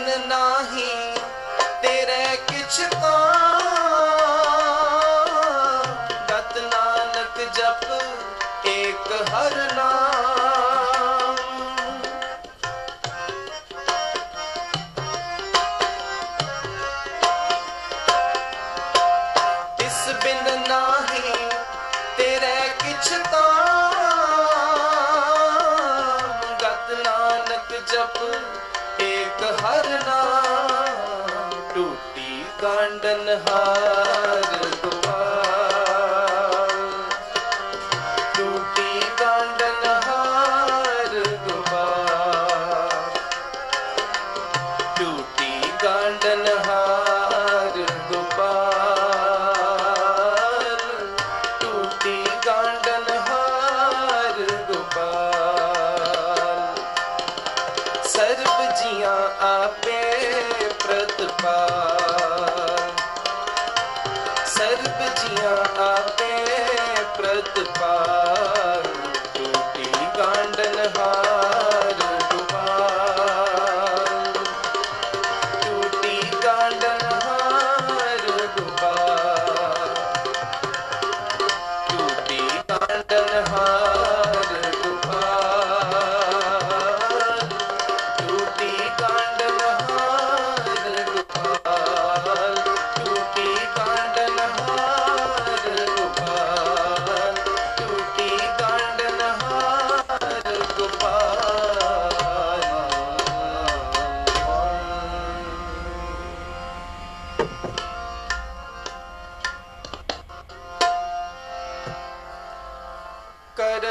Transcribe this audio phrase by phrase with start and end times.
[0.00, 1.14] ਬਿਨ ਨਾਹੀ
[1.82, 3.29] ਤੇਰੇ ਕਿਛ ਕੋ
[33.30, 34.49] ਬਲਿਹਾਰ
[64.60, 66.26] ਸਰਬ ਜੀਆਂ ਆਪੇ
[67.16, 67.94] ਪ੍ਰਤਪਾ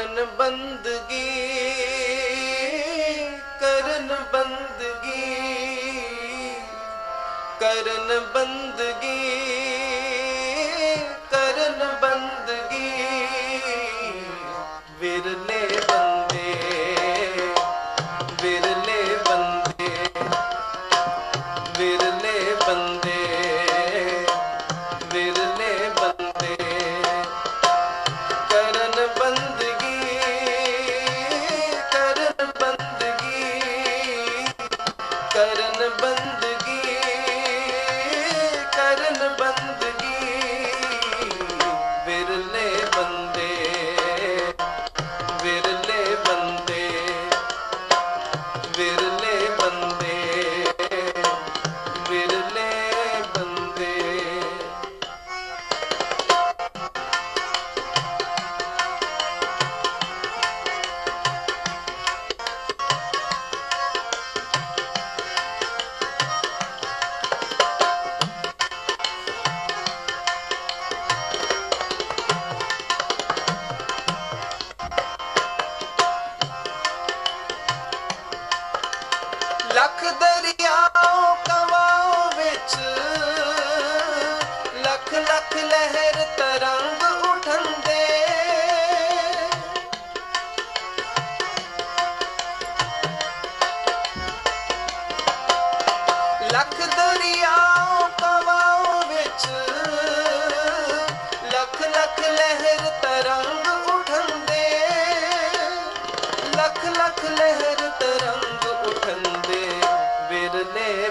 [0.00, 1.24] ਕਰਨ ਬੰਦਗੀ
[3.60, 5.34] ਕਰਨ ਬੰਦਗੀ
[7.60, 9.59] ਕਰਨ ਬੰਦਗੀ।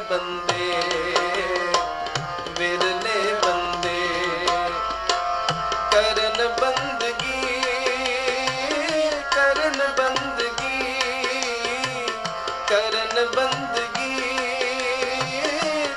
[0.10, 0.74] ਬੰਦੇ
[2.60, 3.98] ਵਿਰਲੇ ਬੰਦੇ
[5.92, 7.62] ਕਰਨ ਬੰਦਗੀ
[9.32, 10.94] ਕਰਨ ਬੰਦਗੀ
[12.68, 14.38] ਕਰਨ ਬੰਦਗੀ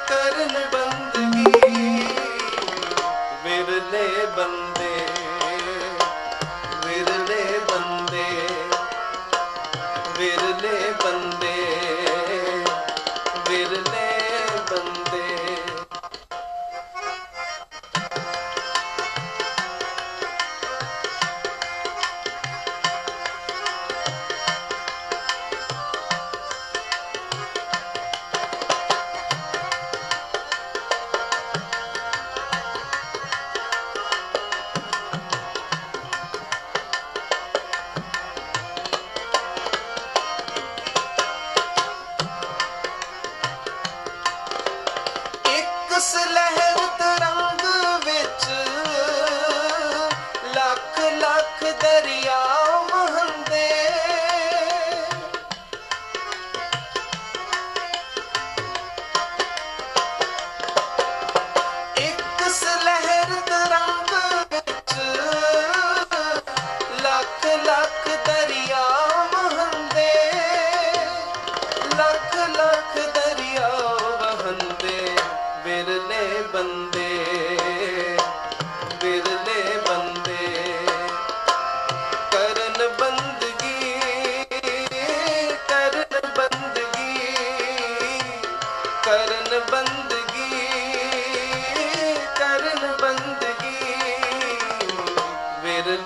[0.08, 2.04] ਕਰਨ ਬੰਦਗੀ
[3.44, 5.21] ਵਿਰਲੇ ਬੰਦੇ।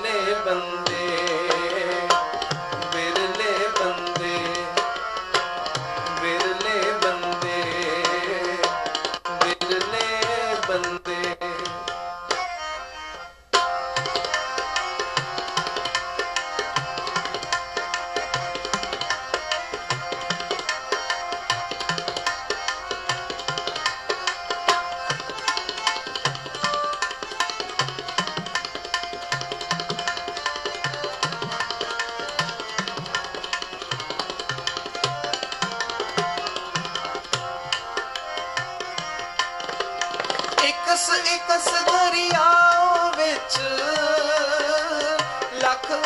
[0.03, 0.96] ਬੱਲੇ ਬੰਦੇ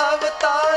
[0.00, 0.69] avatar.